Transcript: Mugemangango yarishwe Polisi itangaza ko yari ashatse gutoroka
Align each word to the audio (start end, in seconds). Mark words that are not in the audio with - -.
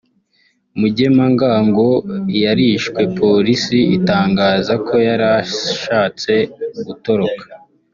Mugemangango 0.79 1.89
yarishwe 2.43 3.01
Polisi 3.19 3.77
itangaza 3.97 4.73
ko 4.85 4.93
yari 5.07 5.27
ashatse 5.41 6.33
gutoroka 6.85 7.43